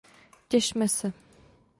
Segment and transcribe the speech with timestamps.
[0.49, 1.13] Těšme se!